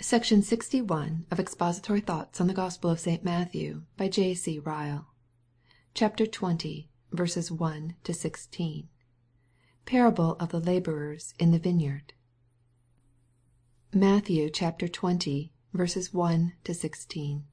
[0.00, 1.24] SECTION LXI.
[1.28, 3.24] OF EXPOSITORY THOUGHTS ON THE GOSPEL OF ST.
[3.24, 3.82] MATTHEW.
[3.96, 4.32] BY J.
[4.32, 4.60] C.
[4.60, 5.08] RYLE.
[5.92, 6.86] CHAPTER XX.
[7.50, 8.88] 1 16.
[9.86, 12.12] Parable of the laborers in the vineyard.
[13.92, 15.50] MATTHEW XX.
[16.12, 17.44] 1 16.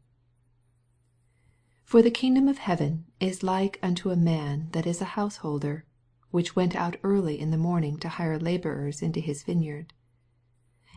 [1.83, 5.85] For the kingdom of heaven is like unto a man that is an householder,
[6.29, 9.93] which went out early in the morning to hire laborers into his vineyard.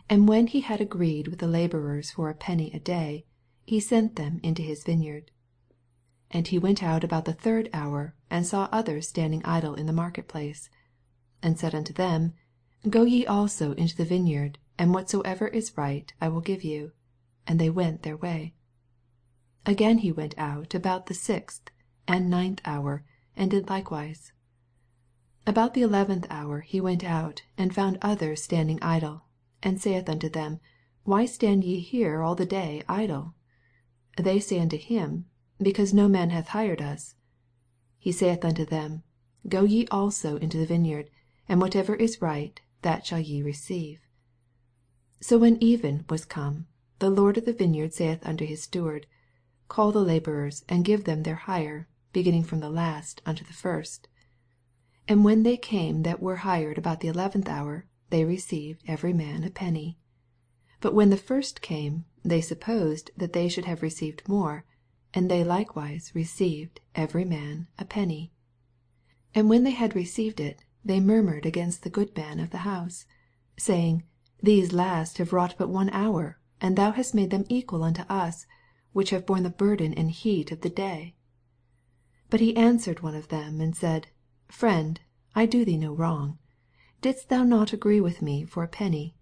[0.09, 3.27] 2 And when he had agreed with the laborers for a penny a day,
[3.63, 5.29] he sent them into his vineyard.
[6.31, 9.85] 3 And he went out about the third hour, and saw others standing idle in
[9.85, 10.67] the marketplace,
[11.43, 12.33] 4 And said unto them,
[12.89, 16.93] Go ye also into the vineyard, and whatsoever is right I will give you.
[17.45, 18.55] And they went their way.
[19.65, 21.69] 5 Again he went out about the sixth
[22.07, 23.03] and ninth hour,
[23.35, 24.31] and did likewise.
[24.31, 24.33] 6
[25.45, 29.25] About the eleventh hour he went out, and found others standing idle,
[29.61, 30.59] and saith unto them,
[31.03, 33.33] Why stand ye here all the day idle?
[34.17, 35.25] 7 They say unto him,
[35.59, 37.15] Because no man hath hired us.
[37.97, 39.03] He saith unto them,
[39.47, 41.09] Go ye also into the vineyard,
[41.47, 43.99] and whatever is right, that shall ye receive.
[45.19, 46.67] 8 So when even was come,
[46.99, 49.07] the lord of the vineyard saith unto his steward,
[49.67, 54.07] Call the laborers, and give them their hire, beginning from the last unto the first.
[55.09, 59.13] 9 And when they came that were hired about the eleventh hour, they received every
[59.13, 59.99] man a penny.
[60.71, 64.65] 10 But when the first came, they supposed that they should have received more:
[65.13, 68.31] and they likewise received every man a penny.
[69.35, 72.65] 11 And when they had received it, they murmured against the good man of the
[72.65, 73.05] house,
[73.57, 74.03] Saying,
[74.41, 78.47] These last have wrought but one hour, and thou hast made them equal unto us,
[78.91, 81.13] which have borne the burden and heat of the day.
[82.23, 84.07] 13 But he answered one of them, and said,
[84.47, 84.99] Friend,
[85.35, 86.39] I do thee no wrong.
[87.01, 89.15] Didst thou not agree with me for a penny?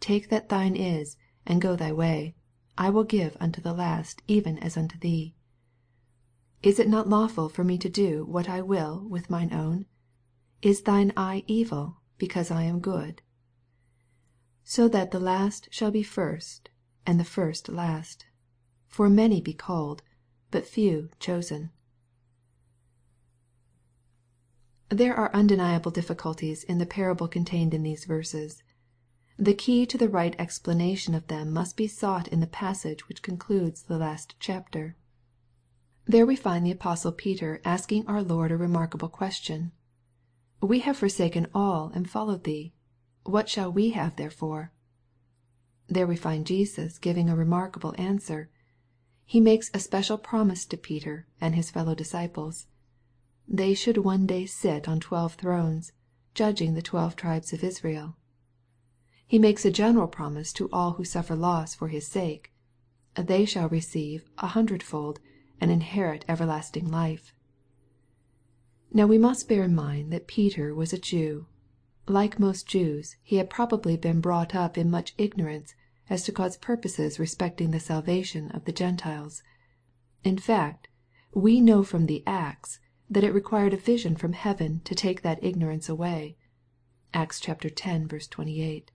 [0.00, 2.34] take that thine is, and go thy way:
[2.76, 5.36] I will give unto the last even as unto thee.
[6.64, 9.86] 14 Is it not lawful for me to do what I will with mine own?
[10.62, 13.22] Is thine eye evil, because I am good?
[14.62, 16.70] 15 So that the last shall be first,
[17.06, 18.26] and the first last.
[18.88, 20.02] For many be called,
[20.50, 21.70] but few chosen.
[24.88, 28.62] There are undeniable difficulties in the parable contained in these verses.
[29.36, 33.20] The key to the right explanation of them must be sought in the passage which
[33.20, 34.94] concludes the last chapter.
[36.04, 39.72] There we find the apostle Peter asking our Lord a remarkable question:"
[40.62, 42.72] We have forsaken all and followed thee:
[43.24, 44.70] what shall we have therefore?"
[45.88, 48.50] There we find Jesus giving a remarkable answer.
[49.24, 52.68] He makes a special promise to Peter and his fellow disciples.
[53.48, 55.92] They should one day sit on twelve thrones,
[56.34, 58.16] judging the twelve tribes of Israel.
[59.26, 62.52] He makes a general promise to all who suffer loss for His sake.
[63.14, 65.20] They shall receive a hundredfold,
[65.60, 67.32] and inherit everlasting life.
[68.92, 71.46] Now we must bear in mind that Peter was a Jew.
[72.06, 75.74] Like most Jews, he had probably been brought up in much ignorance
[76.08, 79.42] as to God's purposes respecting the salvation of the Gentiles.
[80.22, 80.88] In fact,
[81.34, 85.42] we know from the Acts, that it required a vision from heaven to take that
[85.42, 86.36] ignorance away.
[87.14, 88.26] (Acts x.
[88.28, 88.90] 28.)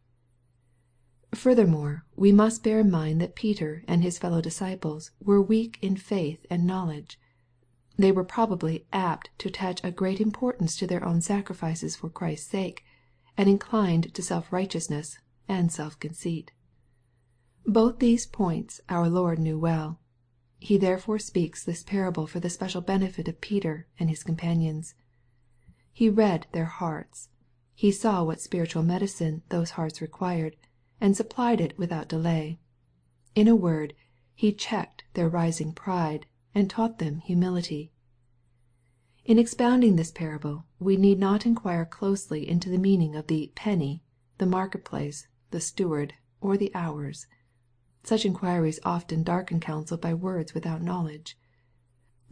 [1.33, 5.95] Furthermore, we must bear in mind that Peter and his fellow disciples were weak in
[5.95, 7.17] faith and knowledge.
[7.95, 12.49] They were probably apt to attach a great importance to their own sacrifices for Christ's
[12.49, 12.83] sake,
[13.37, 16.51] and inclined to self righteousness and self conceit.
[17.65, 20.00] Both these points our Lord knew well.
[20.63, 24.93] He therefore speaks this parable for the special benefit of Peter and his companions.
[25.91, 27.29] He read their hearts.
[27.73, 30.55] He saw what spiritual medicine those hearts required,
[31.01, 32.59] and supplied it without delay.
[33.33, 33.95] In a word,
[34.35, 37.91] He checked their rising pride, and taught them humility.
[39.25, 44.03] In expounding this parable, we need not inquire closely into the meaning of the" penny,"
[44.37, 47.25] the marketplace, the steward, or the hours.
[48.03, 51.37] Such inquiries often darken counsel by words without knowledge.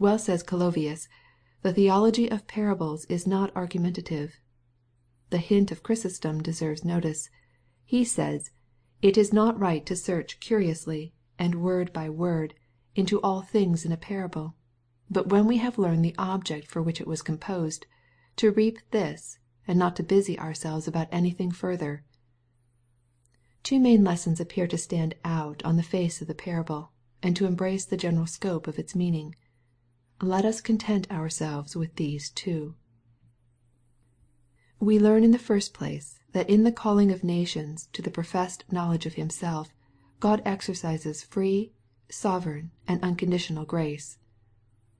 [0.00, 1.06] Well says Calovius,"
[1.62, 4.40] the theology of parables is not argumentative."
[5.28, 7.30] The hint of Chrysostom deserves notice.
[7.84, 8.50] He says,"
[9.00, 12.54] It is not right to search curiously, and word by word,
[12.96, 14.56] into all things in a parable;
[15.08, 17.86] but when we have learned the object for which it was composed,
[18.34, 19.38] to reap this,
[19.68, 22.02] and not to busy ourselves about anything further."
[23.62, 26.92] Two main lessons appear to stand out on the face of the parable,
[27.22, 29.34] and to embrace the general scope of its meaning.
[30.22, 32.74] Let us content ourselves with these two.
[34.78, 38.64] We learn in the first place, that in the calling of nations to the professed
[38.72, 39.74] knowledge of Himself,
[40.20, 41.72] God exercises free,
[42.08, 44.18] sovereign, and unconditional grace.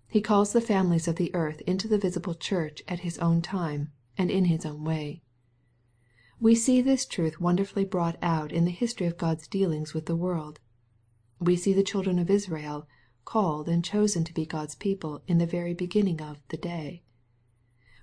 [0.08, 3.92] He calls the families of the earth into the visible church at His own time,
[4.18, 5.22] and in His own way.
[6.42, 10.16] We see this truth wonderfully brought out in the history of God's dealings with the
[10.16, 10.58] world.
[11.38, 12.88] We see the children of Israel
[13.26, 17.02] called and chosen to be God's people in the very beginning of the day."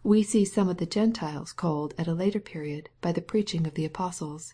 [0.04, 3.74] We see some of the Gentiles called at a later period by the preaching of
[3.74, 4.54] the apostles.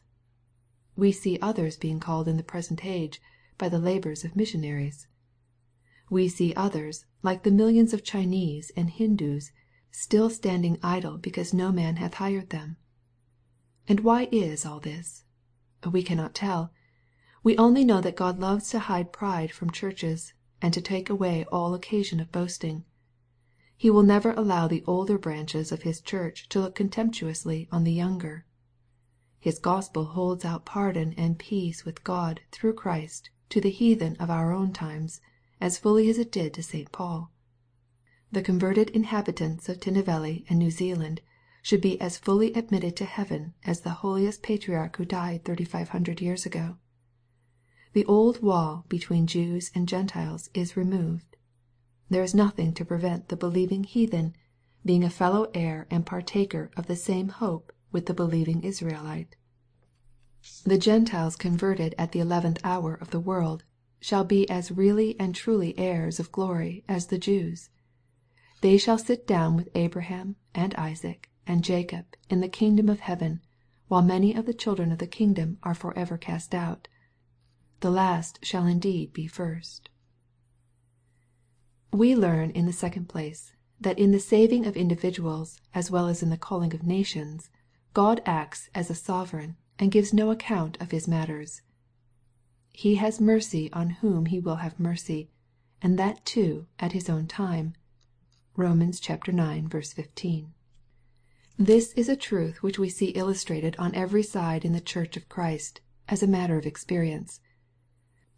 [0.95, 3.21] We see others being called in the present age
[3.57, 5.07] by the labors of missionaries.
[6.09, 9.51] We see others, like the millions of Chinese and Hindoos,
[9.91, 12.77] still standing idle because no man hath hired them.
[13.87, 15.25] And why is all this?
[15.91, 16.71] We cannot tell.
[17.43, 21.43] We only know that God loves to hide pride from churches, and to take away
[21.51, 22.85] all occasion of boasting.
[23.75, 27.91] He will never allow the older branches of His church to look contemptuously on the
[27.91, 28.45] younger.
[29.41, 34.29] His Gospel holds out pardon and peace with God through Christ to the heathen of
[34.29, 35.19] our own times,
[35.59, 36.89] as fully as it did to St.
[36.93, 37.29] Paul.
[38.31, 41.19] The converted inhabitants of Tinnevelly and New Zealand
[41.63, 45.89] should be as fully admitted to heaven as the holiest patriarch who died thirty five
[45.89, 46.75] hundred years ago.
[47.93, 51.37] The old wall between Jews and Gentiles is removed.
[52.09, 54.35] There is nothing to prevent the believing heathen
[54.85, 59.37] being a fellow heir and partaker of the same hope with the believing Israelite.
[60.65, 63.63] The Gentiles converted at the eleventh hour of the world
[64.01, 67.69] shall be as really and truly heirs of glory as the Jews.
[68.59, 73.41] They shall sit down with Abraham and Isaac and Jacob in the kingdom of heaven,
[73.87, 76.87] while many of the children of the kingdom are forever cast out.
[77.81, 79.89] The last shall indeed be first.
[81.91, 86.23] We learn, in the second place, that in the saving of individuals, as well as
[86.23, 87.49] in the calling of nations,
[87.93, 91.61] God acts as a sovereign, and gives no account of His matters.
[92.71, 95.29] He has mercy on whom He will have mercy,
[95.81, 97.75] and that too at His own time.
[98.55, 98.81] (Rom.
[98.81, 98.99] ix.
[98.99, 100.53] 15.)
[101.59, 105.29] This is a truth which we see illustrated on every side in the Church of
[105.29, 107.41] Christ, as a matter of experience.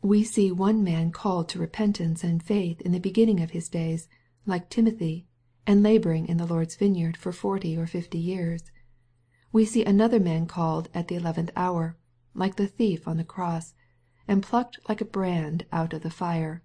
[0.02, 4.10] We see one man called to repentance and faith in the beginning of his days,
[4.46, 5.28] like Timothy,
[5.66, 8.64] and laboring in the Lord's vineyard for forty or fifty years.
[9.54, 11.96] We see another man called at the eleventh hour,
[12.34, 13.74] like the thief on the cross,
[14.28, 16.64] and plucked like a brand out of the fire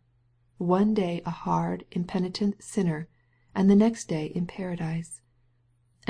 [0.59, 3.09] one day a hard, impenitent sinner,
[3.55, 5.21] and the next day in paradise.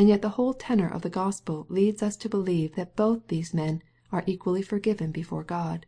[0.01, 3.53] And yet the whole tenor of the Gospel leads us to believe that both these
[3.53, 5.85] men are equally forgiven before God.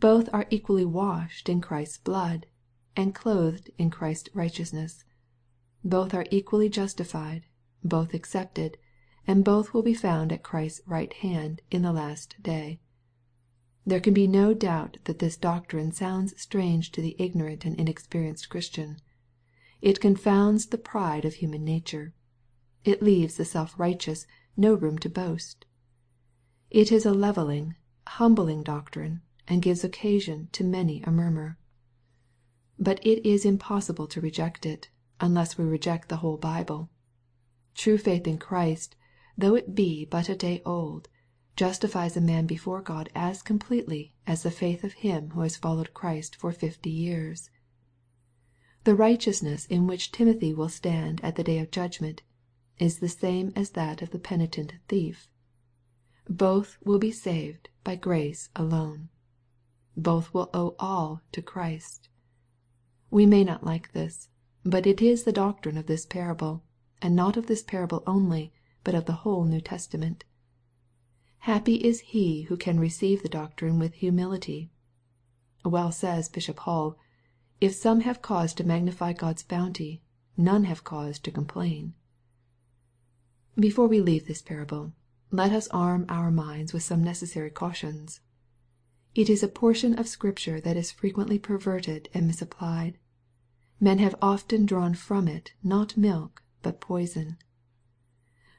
[0.00, 2.46] Both are equally washed in Christ's blood,
[2.96, 5.04] and clothed in Christ's righteousness.
[5.84, 7.44] Both are equally justified,
[7.84, 8.78] both accepted,
[9.26, 12.80] and both will be found at Christ's right hand in the last day.
[13.84, 18.48] There can be no doubt that this doctrine sounds strange to the ignorant and inexperienced
[18.48, 19.02] Christian.
[19.82, 22.14] It confounds the pride of human nature.
[22.84, 24.26] It leaves the self righteous
[24.56, 25.66] no room to boast.
[26.68, 27.76] It is a levelling,
[28.06, 31.58] humbling doctrine, and gives occasion to many a murmur.
[32.78, 34.90] But it is impossible to reject it,
[35.20, 36.90] unless we reject the whole Bible.
[37.76, 38.96] True faith in Christ,
[39.38, 41.08] though it be but a day old,
[41.54, 45.94] justifies a man before God as completely as the faith of him who has followed
[45.94, 47.48] Christ for fifty years.
[48.82, 52.22] The righteousness in which Timothy will stand at the day of judgment,
[52.78, 55.28] is the same as that of the penitent thief.
[56.28, 59.08] Both will be saved by grace alone.
[59.96, 62.08] Both will owe all to Christ.
[63.10, 64.28] We may not like this,
[64.64, 66.64] but it is the doctrine of this parable,
[67.02, 68.52] and not of this parable only,
[68.84, 70.24] but of the whole New Testament.
[71.40, 74.70] Happy is he who can receive the doctrine with humility.
[75.64, 76.96] Well says Bishop Hall,
[77.60, 80.02] "If some have cause to magnify God's bounty,
[80.36, 81.94] none have cause to complain."
[83.58, 84.94] Before we leave this parable,
[85.30, 88.20] let us arm our minds with some necessary cautions.
[89.14, 92.96] It is a portion of Scripture that is frequently perverted and misapplied.
[93.78, 97.36] Men have often drawn from it not milk but poison.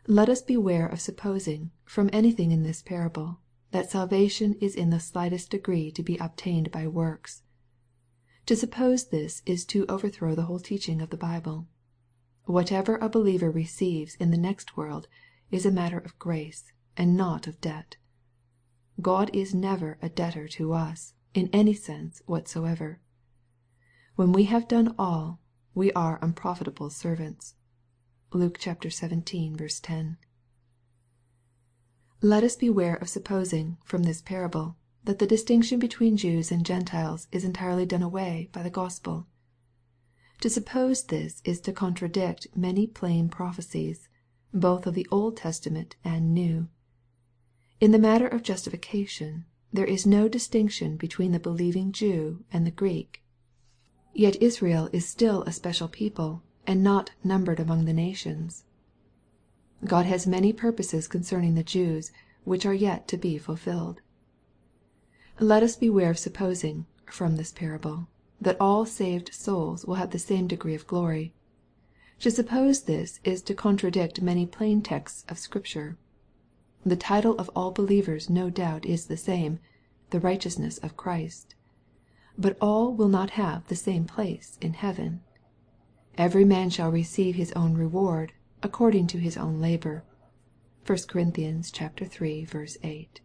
[0.05, 3.39] Let us beware of supposing, from anything in this parable,
[3.71, 7.41] that salvation is in the slightest degree to be obtained by works.
[8.45, 11.67] To suppose this is to overthrow the whole teaching of the Bible.
[12.45, 15.07] Whatever a believer receives in the next world
[15.50, 17.95] is a matter of grace, and not of debt.
[19.01, 23.00] God is never a debtor to us, in any sense whatsoever.
[24.15, 25.39] When we have done all,
[25.73, 27.55] we are unprofitable servants.
[28.31, 28.89] (Luke xvii.
[28.91, 30.17] 10.)
[32.21, 37.27] Let us beware of supposing, from this parable, that the distinction between Jews and Gentiles
[37.31, 39.27] is entirely done away by the Gospel.
[40.43, 44.09] To suppose this is to contradict many plain prophecies,
[44.53, 46.67] both of the Old Testament and New.
[47.79, 52.71] In the matter of justification, there is no distinction between the believing Jew and the
[52.71, 53.23] Greek.
[54.13, 58.65] Yet Israel is still a special people, and not" numbered among the nations."
[59.85, 62.12] God has many purposes concerning the Jews,
[62.43, 64.01] which are yet to be fulfilled.
[65.39, 68.09] Let us beware of supposing, from this parable,
[68.43, 71.33] that all saved souls will have the same degree of glory.
[72.19, 75.97] To suppose this is to contradict many plain texts of Scripture.
[76.85, 79.59] The title of all believers no doubt is the same,"
[80.09, 81.55] the righteousness of Christ."
[82.38, 85.21] But all will not have the same place in heaven.
[86.17, 90.03] Every man shall receive his own reward, according to his own labor.
[90.85, 91.21] (1 Cor.
[91.21, 92.47] iii.
[92.83, 93.21] 8.)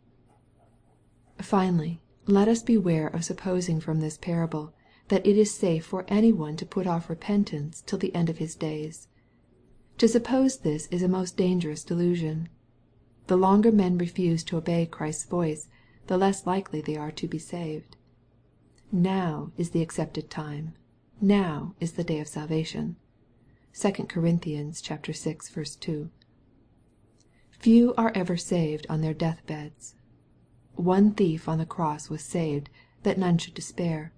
[1.40, 4.72] Finally, let us beware of supposing from this parable,
[5.08, 8.38] that it is safe for any one to put off repentance till the end of
[8.38, 9.08] his days.
[9.98, 12.48] To suppose this is a most dangerous delusion.
[13.26, 15.68] The longer men refuse to obey Christ's voice,
[16.06, 17.96] the less likely they are to be saved.
[18.92, 20.74] Now is the accepted time.
[21.20, 22.96] Now is the day of salvation.
[23.74, 24.22] (2 Cor.
[24.22, 25.64] vi.
[25.80, 26.10] 2.)
[27.50, 29.94] Few are ever saved on their death beds.
[30.74, 32.70] One thief on the cross was saved,
[33.02, 34.12] that none should despair.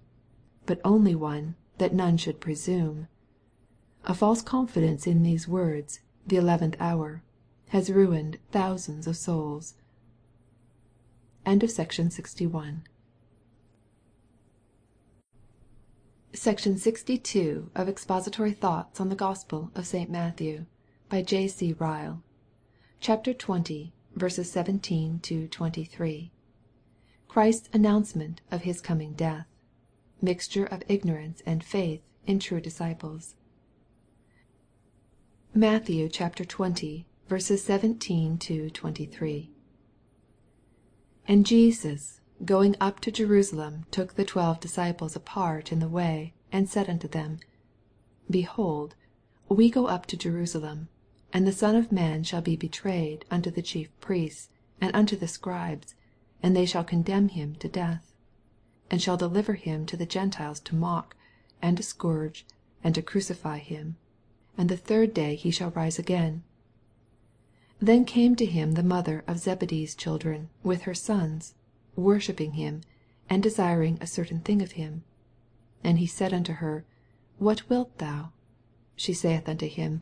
[0.71, 3.09] But only one, that none should presume.
[4.05, 7.23] A false confidence in these words," the eleventh hour,"
[7.71, 9.75] has ruined thousands of souls.
[11.45, 12.09] SECTION
[16.77, 20.09] 62 of Expository Thoughts on the Gospel of St.
[20.09, 20.67] Matthew
[21.09, 21.49] by J.
[21.49, 21.73] C.
[21.73, 22.23] Ryle
[23.01, 23.91] CHAPTER XX.
[24.17, 26.31] 17 23
[27.27, 29.47] Christ's announcement of His coming death.
[30.21, 33.35] Mixture of ignorance and faith in true disciples.
[35.53, 37.59] Matthew xx.
[37.59, 38.37] 17
[38.69, 39.51] 23
[41.27, 46.67] And Jesus going up to Jerusalem took the twelve disciples apart in the way, and
[46.67, 47.39] said unto them,
[48.29, 48.95] Behold,
[49.47, 50.87] we go up to Jerusalem,
[51.33, 54.49] and the Son of man shall be betrayed unto the chief priests,
[54.79, 55.95] and unto the Scribes,
[56.41, 58.10] and they shall condemn him to death, 14
[58.91, 61.15] And shall deliver him to the Gentiles to mock,
[61.61, 62.45] and to scourge,
[62.83, 63.95] and to crucify him:
[64.57, 66.43] and the third day he shall rise again.
[67.79, 71.55] 15 Then came to him the mother of Zebedee's children with her sons,
[71.95, 72.81] worshipping him,
[73.29, 75.05] and desiring a certain thing of him.
[75.77, 76.83] 16 And he said unto her,
[77.39, 78.33] What wilt thou?
[78.97, 80.01] She saith unto him,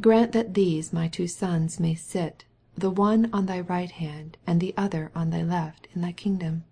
[0.00, 4.58] Grant that these my two sons may sit, the one on thy right hand, and
[4.58, 6.64] the other on thy left, in thy kingdom.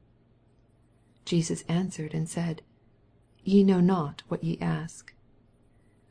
[1.29, 2.63] 17 Jesus answered and said,
[3.45, 5.13] Ye know not what ye ask.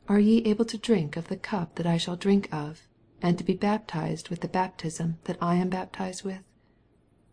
[0.04, 2.86] 18 Are ye able to drink of the cup that I shall drink of,
[3.20, 6.44] and to be baptized with the baptism that I am baptized with?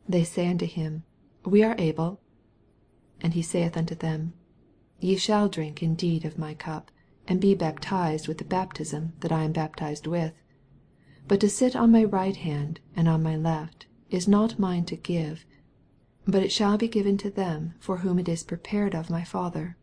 [0.09, 1.03] They say unto him,
[1.43, 2.19] We are able.
[3.17, 4.33] 19 And he saith unto them,
[4.99, 6.89] Ye shall drink indeed of my cup,
[7.27, 10.33] and be baptized with the baptism that I am baptized with.
[11.27, 14.95] But to sit on my right hand and on my left is not mine to
[14.95, 15.45] give,
[16.27, 19.77] but it shall be given to them for whom it is prepared of my Father.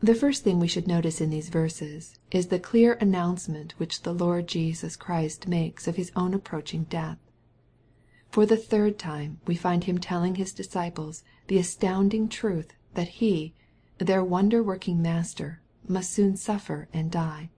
[0.00, 4.12] The first thing we should notice in these verses, is the clear announcement which the
[4.12, 7.16] Lord Jesus Christ makes of His own approaching death.
[8.28, 13.54] For the third time we find Him telling His disciples the astounding truth that He,
[13.96, 17.48] their wonder working Master, must soon suffer and die.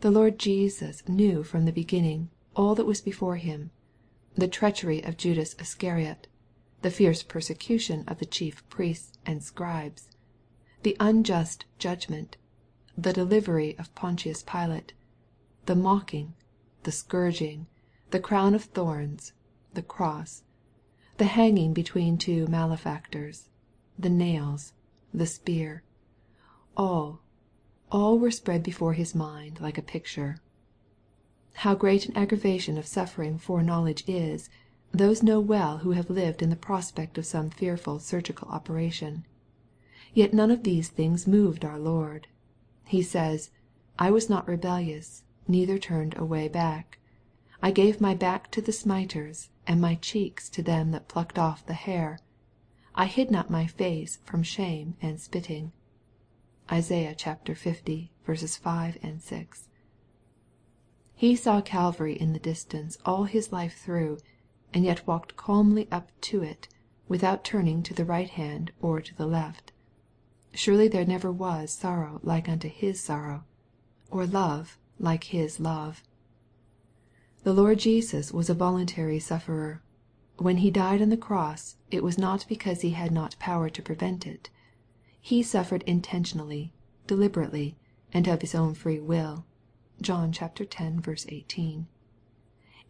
[0.00, 3.70] The Lord Jesus knew from the beginning all that was before Him,
[4.36, 6.26] the treachery of Judas Iscariot,
[6.82, 10.10] the fierce persecution of the chief priests and Scribes,
[10.82, 12.36] the unjust judgment,
[12.98, 14.92] the delivery of Pontius Pilate,
[15.64, 16.34] the mocking,
[16.82, 17.66] the scourging,
[18.10, 19.32] the crown of thorns,
[19.72, 20.42] the cross,
[21.16, 23.48] the hanging between two malefactors,
[23.98, 24.74] the nails,
[25.14, 25.82] the spear,
[26.76, 27.20] all,
[27.90, 30.36] all were spread before His mind like a picture.
[31.60, 34.50] How great an aggravation of suffering foreknowledge is,
[34.92, 39.24] those know well who have lived in the prospect of some fearful surgical operation.
[40.12, 42.26] Yet none of these things moved our Lord.
[42.84, 43.50] He says,"
[43.98, 46.98] I was not rebellious, neither turned away back.
[47.62, 51.64] I gave my back to the smiters, and my cheeks to them that plucked off
[51.64, 52.18] the hair.
[52.94, 55.72] I hid not my face from shame and spitting."
[56.70, 59.65] (Isaiah L 5, 6.)
[61.18, 64.18] He saw Calvary in the distance all His life through,
[64.74, 66.68] and yet walked calmly up to it,
[67.08, 69.72] without turning to the right hand or to the left.
[70.52, 73.44] Surely there never was sorrow like unto His sorrow,
[74.10, 76.02] or love like His love.
[77.44, 79.82] The Lord Jesus was a voluntary sufferer.
[80.36, 83.82] When He died on the cross, it was not because He had not power to
[83.82, 84.50] prevent it.
[85.18, 86.74] He suffered intentionally,
[87.06, 87.78] deliberately,
[88.12, 89.46] and of His own free will.
[90.02, 91.26] (John x.
[91.26, 91.86] 18.)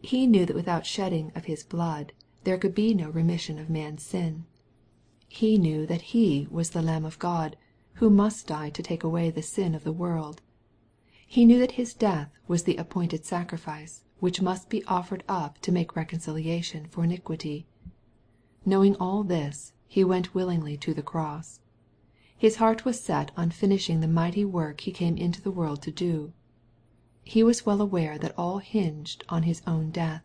[0.01, 2.11] He knew that without shedding of His blood,
[2.43, 4.45] there could be no remission of man's sin.
[5.29, 7.55] He knew that He was the Lamb of God,
[7.93, 10.41] who must die to take away the sin of the world.
[11.25, 15.71] He knew that His death was the appointed sacrifice, which must be offered up to
[15.71, 17.65] make reconciliation for iniquity.
[18.65, 21.61] Knowing all this, He went willingly to the cross.
[22.37, 25.91] His heart was set on finishing the mighty work He came into the world to
[25.91, 26.33] do.
[27.29, 30.23] He was well aware that all hinged on His own death,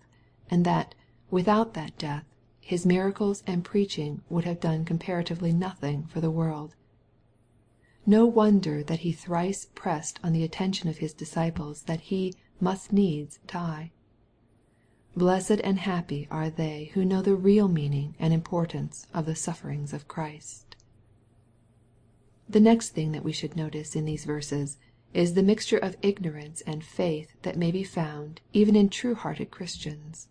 [0.49, 0.95] and that,
[1.33, 2.25] without that death,
[2.61, 6.77] His miracles and preaching would have done comparatively nothing for the world.
[8.07, 12.93] No wonder that He thrice pressed on the attention of His disciples that He must
[12.93, 13.91] needs die.
[15.17, 19.93] Blessed and happy are they who know the real meaning and importance of the sufferings
[19.93, 20.77] of Christ.
[22.49, 24.79] The next thing that we should notice in these verses,
[25.15, 29.51] is the mixture of ignorance and faith that may be found even in true hearted
[29.51, 30.29] Christians.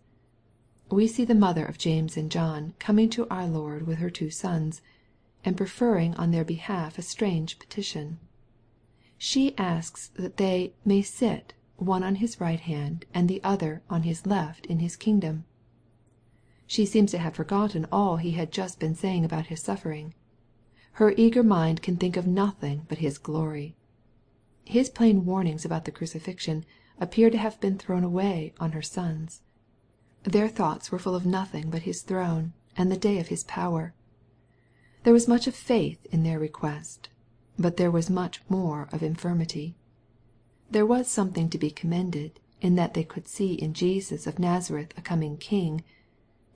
[0.90, 4.30] We see the mother of James and John coming to our Lord with her two
[4.30, 4.82] sons,
[5.44, 8.18] and preferring on their behalf a strange petition.
[9.16, 14.02] She asks that they" may sit one on his right hand, and the other on
[14.02, 15.44] his left in his kingdom."
[16.66, 20.14] She seems to have forgotten all He had just been saying about His suffering.
[20.92, 23.76] Her eager mind can think of nothing but His glory.
[24.64, 26.64] His plain warnings about the crucifixion
[27.00, 29.42] appear to have been thrown away on her sons.
[30.22, 33.92] Their thoughts were full of nothing but His throne, and the day of His power.
[35.02, 37.08] There was much of faith in their request,
[37.58, 39.74] but there was much more of infirmity.
[40.70, 44.94] There was something to be commended in that they could see in Jesus of Nazareth
[44.96, 45.82] a coming King.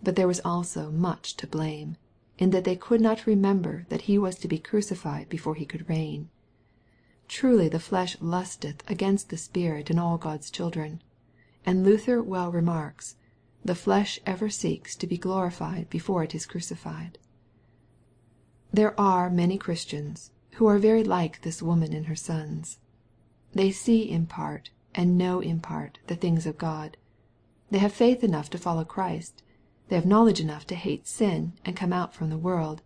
[0.02, 1.96] But there was also much to blame,
[2.38, 5.88] in that they could not remember that He was to be crucified before He could
[5.88, 6.28] reign.
[7.28, 11.02] Truly the flesh lusteth against the Spirit in all God's children.
[11.64, 13.16] And Luther well remarks,"
[13.64, 17.18] the flesh ever seeks to be glorified before it is crucified."
[18.72, 22.78] There are many Christians, who are very like this woman and her sons.
[23.50, 26.96] They see in part, and know in part, the things of God.
[27.72, 29.42] They have faith enough to follow Christ.
[29.88, 32.82] They have knowledge enough to hate sin, and come out from the world.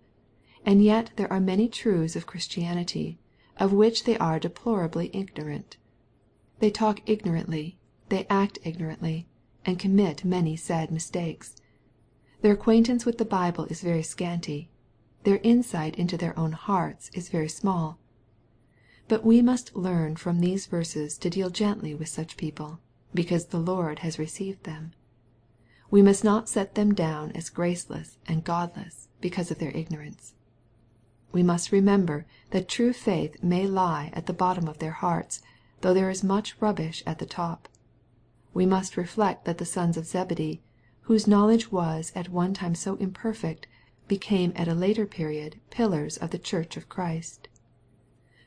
[0.64, 3.18] And yet there are many truths of Christianity,
[3.60, 5.76] of which they are deplorably ignorant.
[6.58, 9.28] They talk ignorantly, they act ignorantly,
[9.64, 11.56] and commit many sad mistakes.
[12.40, 14.70] Their acquaintance with the Bible is very scanty.
[15.24, 17.98] Their insight into their own hearts is very small.
[19.08, 22.80] But we must learn from these verses to deal gently with such people,
[23.12, 24.92] because the Lord has received them.
[25.90, 30.32] We must not set them down as graceless and godless, because of their ignorance.
[31.32, 35.42] We must remember that true faith may lie at the bottom of their hearts,
[35.80, 37.68] though there is much rubbish at the top.
[38.52, 40.60] We must reflect that the sons of Zebedee,
[41.02, 43.66] whose knowledge was at one time so imperfect,
[44.08, 47.48] became at a later period pillars of the church of Christ.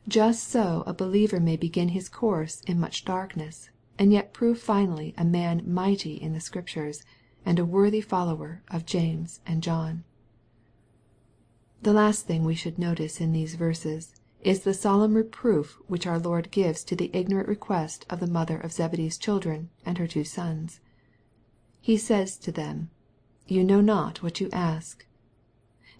[0.07, 5.13] Just so a believer may begin his course in much darkness, and yet prove finally
[5.17, 7.03] a man mighty in the Scriptures,
[7.45, 10.03] and a worthy follower of James and John.
[11.83, 16.17] The last thing we should notice in these verses, is the solemn reproof which our
[16.17, 20.23] Lord gives to the ignorant request of the mother of Zebedee's children and her two
[20.23, 20.79] sons.
[21.81, 22.89] He says to them,"
[23.49, 25.05] You know not what you ask."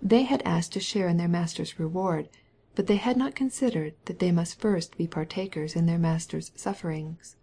[0.01, 2.29] They had asked to share in their master's reward,
[2.75, 7.35] but they had not considered that they must first be partakers in their Master's sufferings.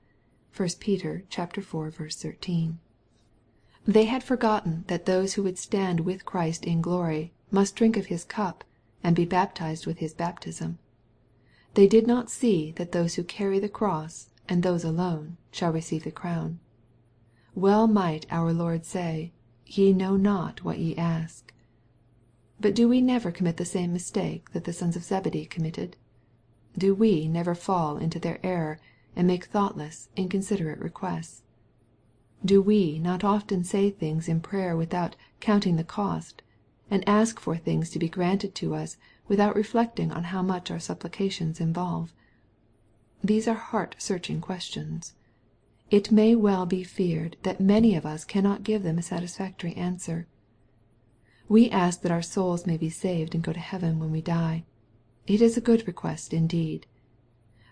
[0.56, 1.54] (1 Peter iv.
[1.54, 2.78] 13.)
[3.84, 8.06] They had forgotten that those who would stand with Christ in glory, must drink of
[8.06, 8.62] His cup,
[9.02, 10.78] and be baptized with His baptism.
[11.74, 16.04] They did not see that those who carry the cross, and those alone, shall receive
[16.04, 16.60] the crown.
[17.56, 19.32] Well might our Lord say,"
[19.66, 21.52] Ye know not what ye ask."
[22.60, 25.96] But do we never commit the same mistake that the sons of Zebedee committed?
[26.78, 28.78] Do we never fall into their error,
[29.16, 31.42] and make thoughtless, inconsiderate requests?
[32.44, 36.42] Do we not often say things in prayer without" counting the cost,"
[36.90, 38.96] and ask for things to be granted to us,
[39.28, 42.12] without reflecting on how much our supplications involve?
[43.22, 45.14] These are heart searching questions.
[45.90, 50.26] it may well be feared that many of us cannot give them a satisfactory answer.
[51.48, 54.64] We ask that our souls may be saved and go to heaven when we die.
[55.26, 56.86] It is a good request indeed.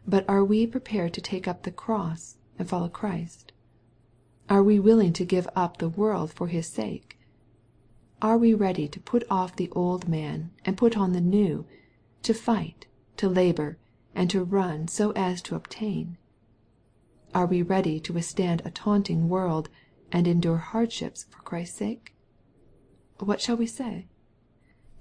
[0.06, 3.52] But are we prepared to take up the cross and follow Christ?
[4.48, 7.17] Are we willing to give up the world for His sake?
[8.20, 11.66] Are we ready to put off the old man and put on the new,
[12.24, 13.78] to fight, to labor,
[14.12, 16.18] and to run so as to obtain?
[17.32, 19.68] Are we ready to withstand a taunting world,
[20.10, 22.12] and endure hardships for Christ's sake?
[23.20, 24.08] What shall we say?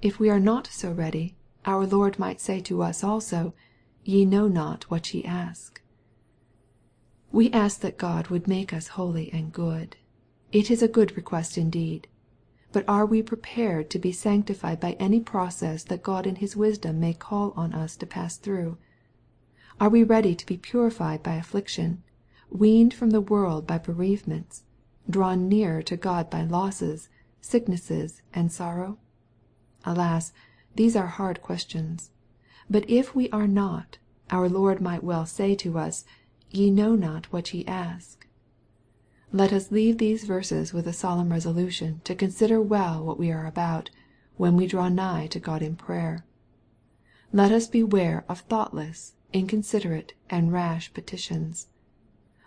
[0.01, 3.55] If we are not so ready, our Lord might say to us also,"
[4.03, 5.81] Ye know not what ye ask."
[7.31, 9.97] We ask that God would make us holy and good.
[10.51, 12.07] It is a good request indeed.
[12.71, 16.99] But are we prepared to be sanctified by any process that God in His wisdom
[16.99, 18.77] may call on us to pass through?
[19.79, 22.03] Are we ready to be purified by affliction,
[22.49, 24.63] weaned from the world by bereavements,
[25.09, 27.09] drawn nearer to God by losses,
[27.41, 28.97] sicknesses, and sorrow?
[29.85, 30.33] Alas
[30.75, 32.11] these are hard questions.
[32.69, 33.97] But if we are not,
[34.29, 36.05] our Lord might well say to us,"
[36.51, 38.16] Ye know not what ye ask."
[39.33, 43.45] Let us leave these verses with a solemn resolution to consider well what we are
[43.45, 43.89] about,
[44.37, 46.25] when we draw nigh to God in prayer.
[47.33, 51.67] Let us beware of thoughtless, inconsiderate, and rash petitions.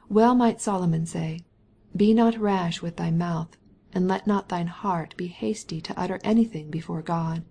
[0.08, 1.40] Well might Solomon say,"
[1.94, 3.58] Be not rash with thy mouth,
[3.92, 7.44] and let not thine heart be hasty to utter anything before God."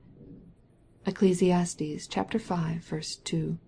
[1.05, 1.41] (Eccles.
[1.41, 1.99] v.
[3.23, 3.59] 2.)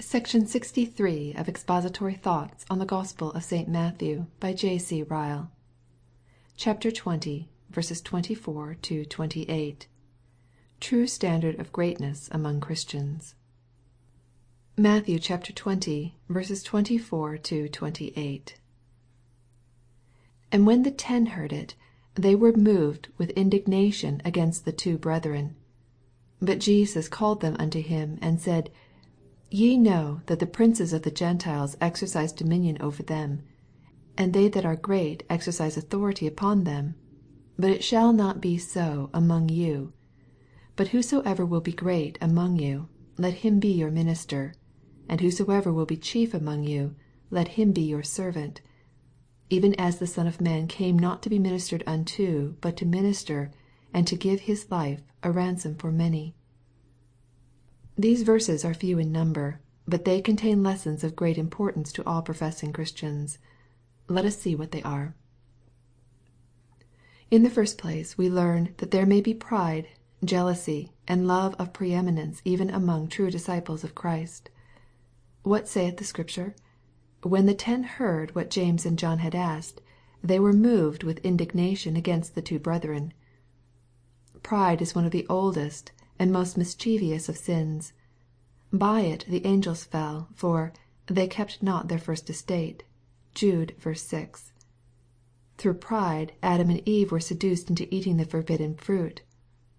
[0.00, 1.34] SECTION LXIII.
[1.36, 3.66] OF EXPOSITORY THOUGHTS ON THE GOSPEL OF ST.
[3.66, 4.28] MATTHEW.
[4.38, 4.78] BY J.
[4.78, 5.02] C.
[5.02, 5.50] Ryle.
[6.56, 7.46] CHAPTER XX.
[8.04, 8.76] 24
[9.08, 9.88] 28.
[10.78, 13.34] True Standard of Greatness among Christians.
[14.76, 15.06] MATT.
[15.06, 16.64] XX.
[16.64, 18.54] 24 28.
[18.54, 18.54] 1
[20.52, 21.74] And when the ten heard it,
[22.14, 25.56] they were moved with indignation against the two brethren.
[26.38, 28.70] 2 But Jesus called them unto him, and said,
[29.50, 33.40] Ye know that the princes of the Gentiles exercise dominion over them,
[34.14, 36.96] and they that are great exercise authority upon them:
[37.58, 39.84] but it shall not be so among you.
[39.86, 39.92] 3
[40.76, 44.52] But whosoever will be great among you, let him be your minister:
[45.08, 46.94] and whosoever will be chief among you,
[47.30, 48.66] let him be your servant: 4
[49.48, 53.50] Even as the Son of man came not to be ministered unto, but to minister,
[53.94, 56.34] and to give his life a ransom for many.
[58.00, 62.22] These verses are few in number, but they contain lessons of great importance to all
[62.22, 63.38] professing Christians.
[64.06, 65.16] Let us see what they are.
[67.28, 69.88] In the first place we learn that there may be pride,
[70.24, 74.48] jealousy, and love of pre eminence even among true disciples of Christ.
[75.42, 76.54] What saith the Scripture?"
[77.24, 79.80] When the ten heard what James and John had asked,
[80.22, 83.12] they were moved with indignation against the two brethren."
[84.44, 87.92] Pride is one of the oldest and most mischievous of sins.
[88.72, 90.72] By it the angels fell, for"
[91.06, 92.82] they kept not their first estate."
[93.34, 94.52] (Jude 6.)
[95.58, 99.20] Through pride Adam and Eve were seduced into eating the forbidden fruit.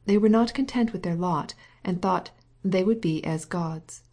[0.06, 2.32] They were not content with their lot, and thought"
[2.63, 4.04] they would be as Gods."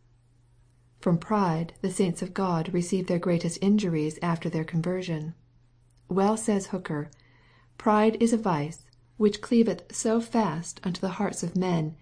[0.98, 5.34] From pride the saints of God receive their greatest injuries after their conversion.
[6.08, 7.08] Well says Hooker,"
[7.78, 8.84] Pride is a vice
[9.16, 11.94] which cleaveth so fast unto the hearts of men,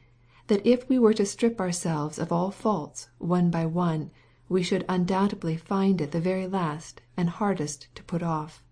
[0.48, 4.10] that if we were to strip ourselves of all faults, one by one,
[4.46, 8.62] we should undoubtedly find it the very last and hardest to put off."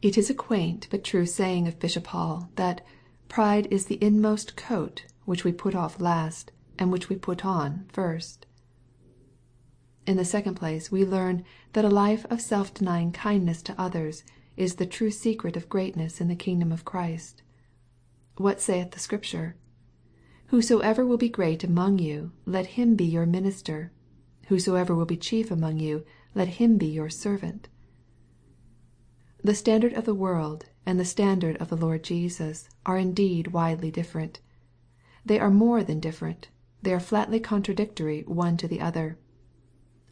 [0.00, 2.86] It is a quaint but true saying of Bishop Hall, that"
[3.28, 7.86] pride is the inmost coat, which we put off last, and which we put on
[7.88, 8.46] first."
[10.06, 14.22] In the second place we learn, that a life of self denying kindness to others,
[14.56, 17.42] is the true secret of greatness in the kingdom of Christ.
[18.36, 19.56] What saith the Scripture?"
[20.48, 23.92] Whosoever will be great among you, let him be your minister:
[24.46, 27.68] whosoever will be chief among you, let him be your servant."
[29.44, 33.90] The standard of the world and the standard of the Lord Jesus are indeed widely
[33.90, 34.40] different.
[35.22, 36.48] They are more than different,
[36.82, 39.18] they are flatly contradictory one to the other.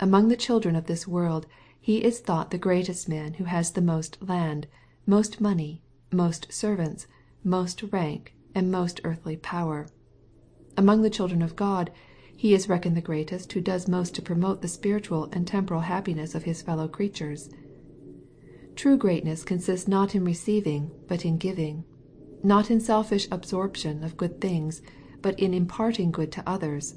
[0.01, 1.47] Among the children of this world
[1.81, 4.67] he is thought the greatest man who has the most land,
[5.07, 7.07] most money, most servants,
[7.43, 9.89] most rank, and most earthly power.
[10.77, 11.91] Among the children of God
[12.37, 16.35] he is reckoned the greatest who does most to promote the spiritual and temporal happiness
[16.35, 17.49] of his fellow creatures.
[18.75, 21.85] True greatness consists not in receiving, but in giving;
[22.43, 24.83] not in selfish absorption of good things,
[25.23, 26.95] but in imparting good to others.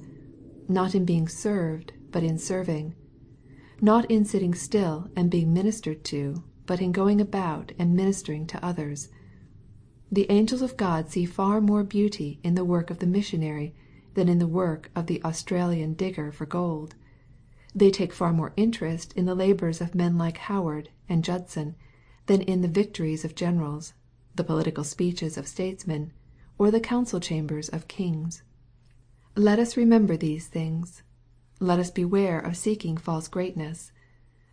[0.67, 2.93] not in being served, but in serving,
[3.81, 8.63] not in sitting still and being ministered to, but in going about and ministering to
[8.63, 9.09] others.
[10.11, 13.75] The angels of God see far more beauty in the work of the missionary
[14.15, 16.95] than in the work of the Australian digger for gold.
[17.75, 21.75] They take far more interest in the labors of men like Howard and Judson
[22.25, 23.93] than in the victories of generals,
[24.35, 26.11] the political speeches of statesmen,
[26.57, 28.41] or the council chambers of kings.
[29.35, 31.03] Let us remember these things.
[31.59, 33.91] Let us beware of seeking false greatness.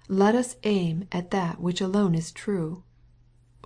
[0.09, 2.85] Let us aim at that which alone is true.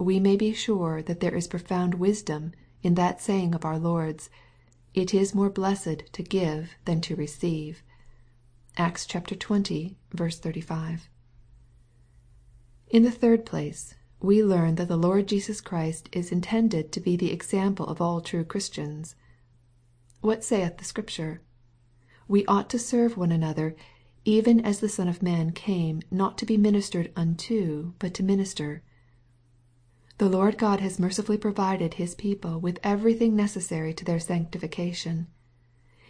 [0.02, 4.30] We may be sure that there is profound wisdom in that saying of our Lord's,"
[4.94, 7.82] It is more blessed to give than to receive."
[8.78, 10.34] (Acts xx.
[10.36, 11.10] 35.)
[12.88, 17.14] In the third place, we learn that the Lord Jesus Christ is intended to be
[17.14, 19.16] the example of all true Christians.
[20.22, 21.42] What saith the Scripture?
[22.26, 23.76] We ought to serve one another,
[24.24, 28.82] even as the Son of man came not to be ministered unto, but to minister.
[30.20, 35.28] The Lord God has mercifully provided His people with everything necessary to their sanctification.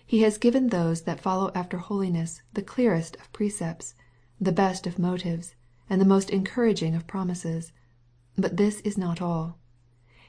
[0.05, 3.95] He has given those that follow after holiness the clearest of precepts,
[4.41, 5.55] the best of motives,
[5.89, 7.73] and the most encouraging of promises.
[8.37, 9.61] But this is not all.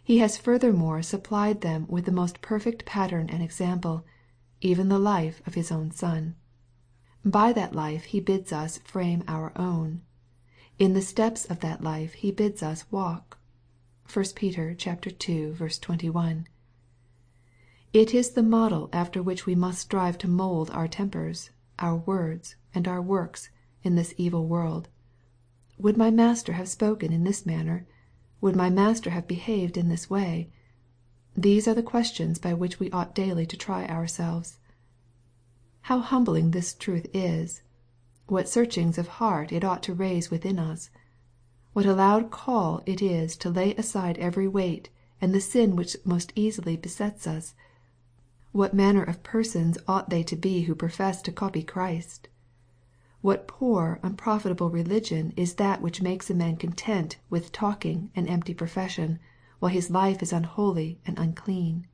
[0.04, 4.06] He has furthermore supplied them with the most perfect pattern and example,
[4.62, 6.36] even the life of His own Son.
[7.26, 10.04] By that life He bids us frame our own.
[10.78, 13.40] In the steps of that life He bids us walk.
[14.14, 15.54] (1 Peter ii.
[15.54, 16.48] 21.)
[17.94, 22.58] It is the model after which we must strive to mould our tempers, our words,
[22.76, 23.52] and our works,
[23.84, 24.90] in this evil world.
[25.78, 27.88] Would my Master have spoken in this manner?
[28.42, 30.50] Would my Master have behaved in this way?
[31.34, 34.60] These are the questions by which we ought daily to try ourselves.
[35.84, 37.62] How humbling this truth is
[38.26, 41.01] 1 What searchings of heart it ought to raise within us 1
[41.74, 44.90] What a loud call it is to lay aside every weight,
[45.22, 47.56] and the sin which most easily besets us
[48.52, 52.28] What manner of persons ought they to be who profess to copy Christ
[53.22, 58.54] What poor unprofitable religion is that which makes a man content with talking and empty
[58.54, 59.20] profession,
[59.60, 61.88] while his life is unholy and unclean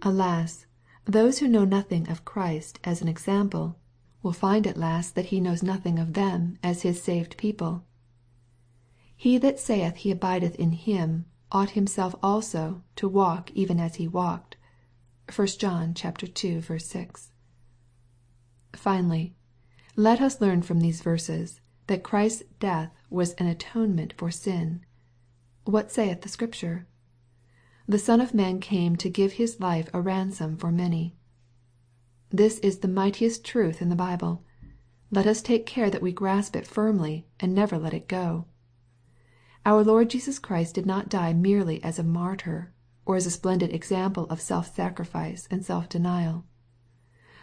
[0.00, 0.64] Alas
[1.04, 3.76] those who know nothing of Christ as an example,
[4.22, 7.84] will find at last that He knows nothing of them as His saved people.
[9.20, 14.06] He that saith he abideth in Him, ought himself also to walk even as He
[14.06, 14.56] walked.
[15.34, 16.78] (1 John ii.
[16.78, 17.32] 6.)
[18.74, 19.34] Finally,
[19.96, 24.84] let us learn from these verses, that Christ's death was an atonement for sin.
[25.64, 26.86] What saith the Scripture?
[27.88, 31.16] "The Son of man came to give His life a ransom for many."
[32.30, 34.44] This is the mightiest truth in the Bible.
[35.10, 38.46] Let us take care that we grasp it firmly, and never let it go.
[39.66, 42.72] Our Lord Jesus Christ did not die merely as a martyr,
[43.04, 46.44] or as a splendid example of self sacrifice and self denial.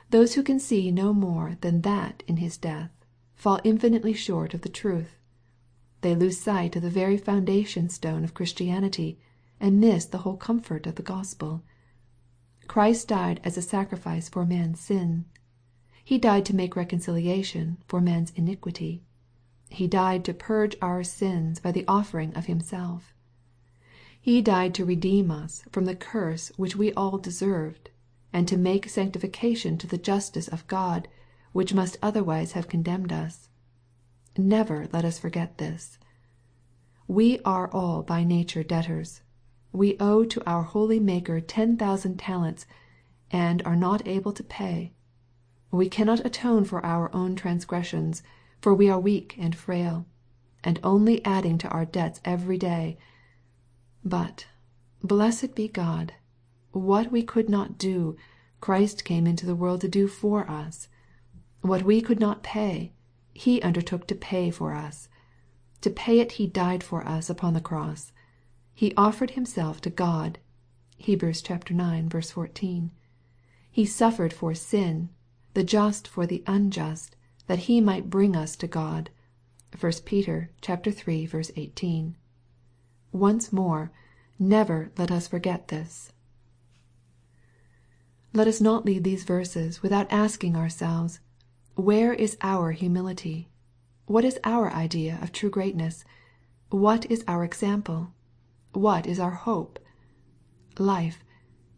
[0.10, 2.92] Those who can see no more than that in His death,
[3.34, 5.18] fall infinitely short of the truth.
[6.02, 9.20] They lose sight of the very foundation stone of Christianity,
[9.60, 11.64] and miss the whole comfort of the Gospel.
[12.68, 15.26] Christ died as a sacrifice for man's sin.
[16.04, 19.05] He died to make reconciliation for man's iniquity.
[19.76, 23.14] He died to purge our sins by the offering of Himself.
[24.22, 27.90] He died to redeem us from the curse which we all deserved,
[28.32, 31.10] and to make sanctification to the justice of God,
[31.52, 33.50] which must otherwise have condemned us.
[34.38, 35.98] Never let us forget this.
[37.06, 39.24] We are all by nature debtors.
[39.74, 42.66] We owe to our holy Maker ten thousand talents,
[43.30, 44.94] and are not able to pay.
[45.70, 48.24] We cannot atone for our own transgressions,
[48.66, 50.08] for we are weak and frail,
[50.64, 52.98] and only adding to our debts every day.
[54.04, 54.48] But,
[55.04, 56.14] blessed be God,
[56.72, 58.18] what we could not do,
[58.62, 60.88] Christ came into the world to do for us.
[61.62, 62.92] What we could not pay,
[63.36, 65.10] He undertook to pay for us.
[65.82, 68.14] To pay it He died for us upon the cross.
[68.74, 70.40] He offered Himself to God.
[71.00, 71.22] (Heb.
[71.22, 71.42] ix.
[72.32, 72.92] 14.)
[73.70, 75.10] He suffered for sin,
[75.54, 77.16] the just for the unjust,
[77.48, 79.10] that He might bring us to God.
[79.80, 81.30] (1 Peter iii.
[81.56, 82.16] 18.)
[83.12, 83.92] Once more,
[84.40, 86.12] never let us forget this.
[88.34, 91.20] Let us not leave these verses without asking ourselves,
[91.76, 93.50] Where is our humility?
[94.08, 96.04] What is our idea of true greatness?
[96.70, 98.12] What is our example?
[98.74, 99.80] What is our hope?
[100.78, 101.24] Life,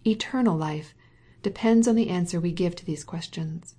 [0.06, 0.95] eternal life,
[1.43, 3.75] depends on the answer we give to these questions.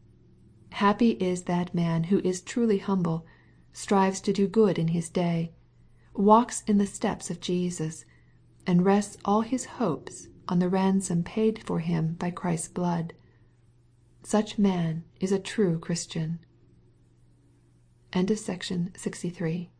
[0.70, 3.26] Happy is that man who is truly humble,
[3.72, 5.52] strives to do good in his day,
[6.14, 8.04] walks in the steps of Jesus,
[8.66, 13.14] and rests all his hopes on the ransom paid for him by Christ's blood.
[14.22, 16.38] Such man is a true Christian.
[18.12, 19.70] SECTION 63.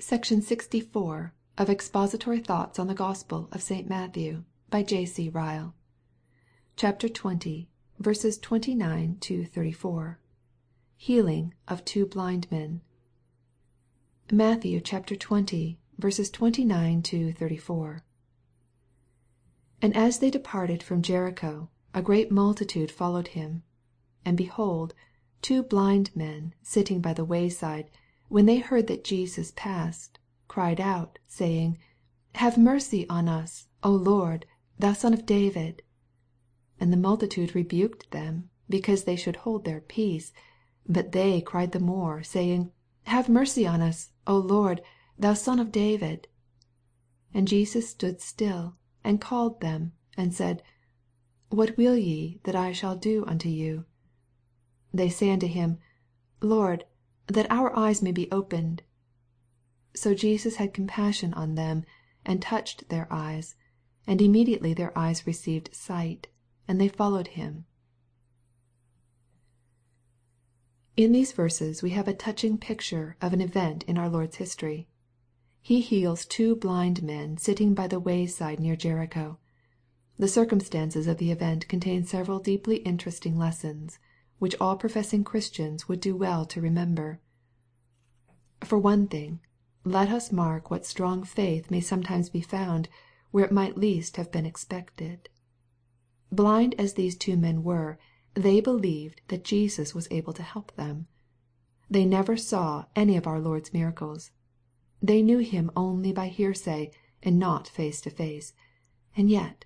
[0.00, 1.34] SECTION 64.
[1.58, 3.88] OF EXPOSITORY THOUGHTS ON THE GOSPEL OF ST.
[3.88, 4.44] MATTHEW.
[4.70, 5.04] By J.
[5.04, 5.28] C.
[5.28, 5.74] Ryle.
[6.76, 7.66] CHAPTER XX.
[8.00, 10.20] 29 34.
[10.96, 12.80] Healing of two blind men.
[14.30, 15.76] Matthew XX.
[16.32, 18.04] 29 34.
[19.82, 23.62] And as they departed from Jericho, a great multitude followed him.
[24.24, 24.94] 2 And, behold,
[25.42, 27.90] two blind men sitting by the way side,
[28.28, 31.78] when they heard that Jesus passed, cried out, saying,
[32.36, 34.46] Have mercy on us, O Lord,
[34.78, 35.82] thou Son of David.
[36.78, 40.32] 3 And the multitude rebuked them, because they should hold their peace.
[40.86, 42.70] But they cried the more, saying,
[43.04, 44.80] Have mercy on us, O Lord,
[45.18, 46.28] thou Son of David.
[47.32, 50.62] 4 And Jesus stood still, and called them, and said,
[51.50, 53.84] What will ye that I shall do unto you?
[54.94, 55.78] They say unto him,
[56.40, 56.84] Lord,
[57.26, 58.82] that our eyes may be opened.
[59.94, 61.84] So Jesus had compassion on them,
[62.24, 63.56] and touched their eyes:
[64.06, 66.28] and immediately their eyes received sight,
[66.68, 67.64] and they followed him.
[70.96, 74.86] In these verses we have a touching picture of an event in our Lord's history.
[75.62, 79.38] He heals two blind men sitting by the wayside near Jericho.
[80.18, 83.98] The circumstances of the event contain several deeply interesting lessons,
[84.38, 87.20] which all professing Christians would do well to remember.
[88.64, 89.40] For one thing,
[89.84, 92.88] let us mark what strong faith may sometimes be found
[93.30, 95.28] where it might least have been expected.
[96.30, 97.98] Blind as these two men were,
[98.34, 101.06] they believed that Jesus was able to help them.
[101.90, 104.30] They never saw any of our Lord's miracles.
[105.00, 106.90] They knew Him only by hearsay,
[107.22, 108.52] and not face to face.
[109.16, 109.64] And yet,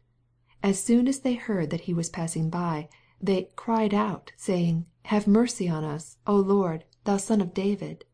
[0.63, 2.89] as soon as they heard that He was passing by,
[3.21, 8.05] they" cried out, saying, Have mercy on us, O Lord, thou Son of David."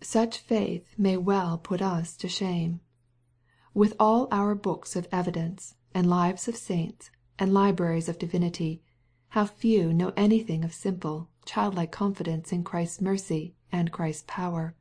[0.00, 2.80] Such faith may well put us to shame.
[3.72, 8.82] With all our books of evidence, and lives of saints, and libraries of divinity,
[9.30, 14.74] how few know anything of simple, childlike confidence in Christ's mercy and Christ's power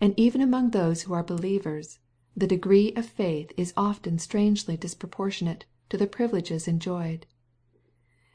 [0.00, 2.00] And even among those who are believers,
[2.36, 7.26] the degree of faith is often strangely disproportionate to the privileges enjoyed.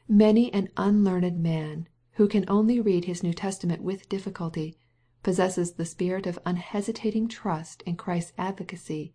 [0.08, 4.78] Many an unlearned man, who can only read his New Testament with difficulty,
[5.22, 9.12] possesses the spirit of unhesitating trust in Christ's advocacy,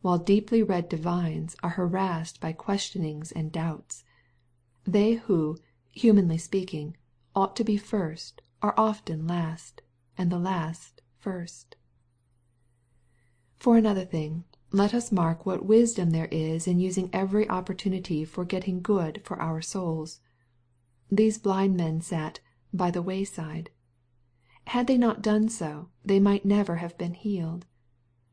[0.00, 4.04] while deeply read divines are harassed by questionings and doubts.
[4.84, 5.58] They who,
[5.90, 6.96] humanly speaking,
[7.34, 9.82] ought to be first, are often last,
[10.16, 11.76] and the last first.
[13.58, 18.44] For another thing, let us mark what wisdom there is in using every opportunity for
[18.44, 20.20] getting good for our souls.
[21.10, 22.38] These blind men sat"
[22.72, 23.70] by the wayside."
[24.66, 27.66] Had they not done so, they might never have been healed.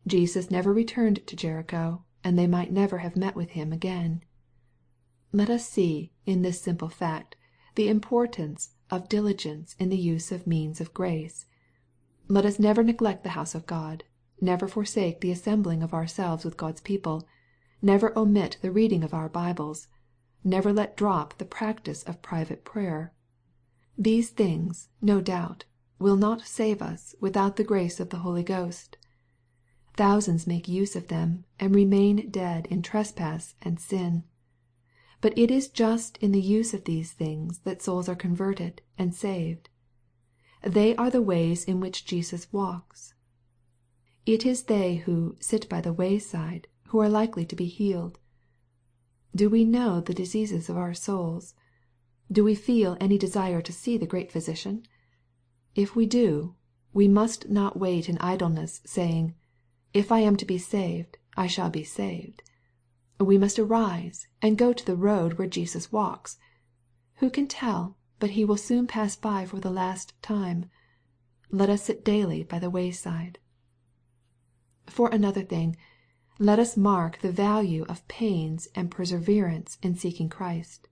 [0.08, 4.24] Jesus never returned to Jericho, and they might never have met with Him again.
[5.32, 7.36] Let us see, in this simple fact,
[7.76, 11.46] the importance of diligence in the use of means of grace.
[12.28, 14.04] Let us never neglect the house of God,
[14.40, 17.28] never forsake the assembling of ourselves with God's people,
[17.82, 19.88] never omit the reading of our Bibles,
[20.44, 23.12] never let drop the practice of private prayer.
[23.98, 25.66] These things, no doubt,
[26.00, 28.98] will not save us without the grace of the Holy Ghost.
[29.98, 34.26] Thousands make use of them, and remain dead in trespass and sin.
[35.22, 39.16] But it is just in the use of these things that souls are converted and
[39.16, 39.70] saved.
[40.62, 43.14] They are the ways in which Jesus walks.
[44.26, 48.20] It is they who" sit by the wayside" who are likely to be healed.
[49.34, 51.56] Do we know the diseases of our souls?
[52.30, 54.84] Do we feel any desire to see the great Physician?
[55.74, 56.56] If we do,
[56.92, 59.36] we must not wait in idleness, saying,"
[59.96, 62.44] If I am to be saved, I shall be saved."
[63.18, 66.38] We must arise, and go to the road where Jesus walks.
[67.20, 70.66] Who can tell but He will soon pass by for the last time?
[71.50, 73.40] Let us sit daily by the wayside.
[74.86, 75.78] For another thing,
[76.40, 80.90] let us mark the value of pains and perseverance in seeking Christ.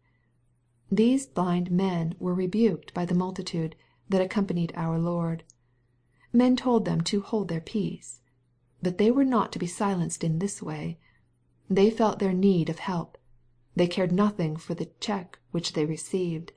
[0.89, 3.75] These blind men were rebuked by the multitude
[4.07, 5.43] that accompanied our Lord.
[6.31, 8.21] Men told them to" hold their peace."
[8.83, 10.99] But they were not to be silenced in this way.
[11.69, 13.17] They felt their need of help.
[13.77, 16.51] They cared nothing for the check which they received.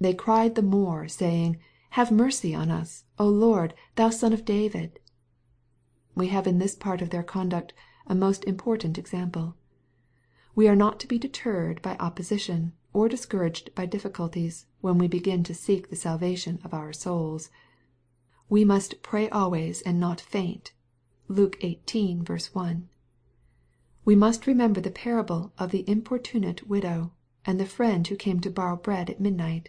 [0.00, 1.58] They cried the more, saying,
[1.90, 5.00] Have mercy on us, O Lord, thou Son of David."
[6.14, 7.74] We have in this part of their conduct
[8.06, 9.56] a most important example.
[10.54, 15.42] We are not to be deterred by opposition, or discouraged by difficulties, when we begin
[15.42, 17.50] to seek the salvation of our souls.
[18.48, 20.72] We must" pray always, and not faint."
[21.30, 22.14] (Luke xviii.
[22.54, 22.88] 1.)
[24.06, 27.12] We must remember the parable of the importunate widow,
[27.44, 29.68] and the friend who came to borrow bread at midnight.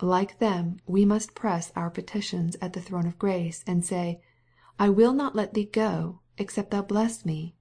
[0.00, 4.22] Like them we must press our petitions at the throne of grace, and say,"
[4.78, 7.54] I will not let thee go, except thou bless me."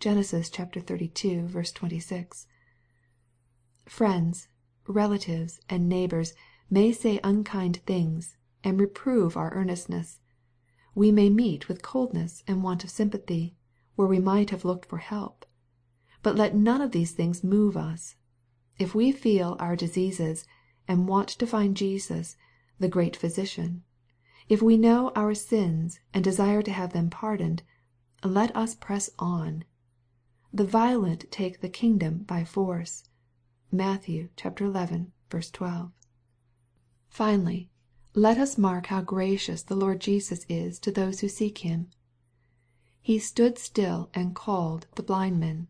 [0.00, 0.18] (Gen.
[0.20, 1.72] xxxii.
[1.74, 2.46] 26.)
[3.84, 4.48] Friends,
[4.88, 6.34] relatives, and neighbors
[6.68, 10.18] may say unkind things, and reprove our earnestness.
[10.96, 13.54] We may meet with coldness and want of sympathy,
[13.94, 15.46] where we might have looked for help.
[16.24, 18.16] But let none of these things move us.
[18.78, 20.44] If we feel our diseases,
[20.88, 22.36] and want to find Jesus,
[22.80, 23.84] the great Physician
[24.48, 27.64] if we know our sins, and desire to have them pardoned,
[28.22, 29.64] let us press on.
[30.52, 33.04] The violent take the kingdom by force.
[33.72, 34.04] (Matt.
[34.04, 34.28] xi.
[34.38, 35.92] 12.)
[37.08, 37.70] Finally,
[38.18, 41.90] let us mark how gracious the Lord Jesus is to those who seek Him.
[43.02, 45.68] He" stood still and called" the blind men.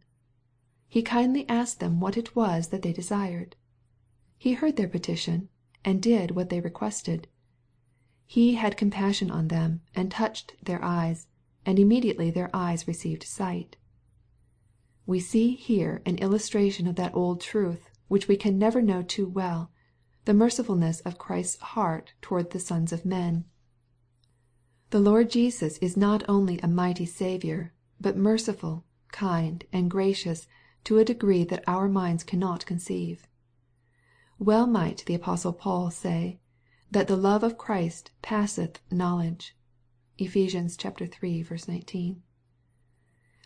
[0.87, 3.57] He kindly asked them what it was that they desired.
[4.39, 5.49] He heard their petition,
[5.85, 7.27] and did what they requested.
[8.29, 11.27] He had compassion on them, and touched their eyes,
[11.67, 13.75] and immediately their eyes received sight.
[15.05, 19.27] We see here an illustration of that old truth, which we can never know too
[19.27, 19.73] well,
[20.27, 23.45] the mercifulness of Christ's heart towards the sons of men.
[24.91, 30.49] The Lord Jesus is not only a mighty Saviour, but merciful, kind, and gracious
[30.85, 33.27] to a degree that our minds cannot conceive.
[34.39, 36.41] Well might the apostle Paul say,
[36.91, 39.57] that the love of Christ passeth knowledge.
[40.19, 40.55] (Ephes.
[40.55, 41.47] iii.
[41.69, 42.23] 19.)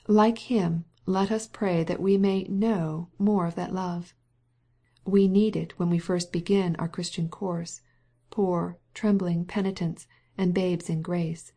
[0.09, 4.15] Like him, let us pray that we may know more of that love.
[5.05, 7.81] We need it when we first begin our Christian course,
[8.31, 11.53] poor, trembling penitents, and babes in grace.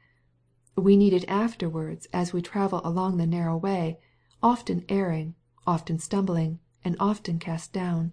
[0.76, 4.00] We need it afterwards as we travel along the narrow way,
[4.42, 5.36] often erring,
[5.68, 8.12] often stumbling, and often cast down.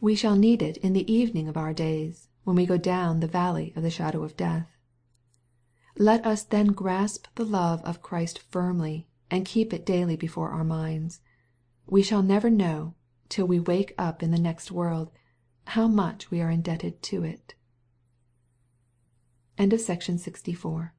[0.00, 3.26] We shall need it in the evening of our days, when we go down the
[3.26, 4.68] valley of the shadow of death.
[5.96, 10.64] Let us then grasp the love of Christ firmly, and keep it daily before our
[10.64, 11.20] minds.
[11.86, 12.95] We shall never know,
[13.28, 15.10] till we wake up in the next world,
[15.68, 17.54] how much we are indebted to it.
[19.58, 20.18] XVII.
[20.18, 20.95] 1 TO 11.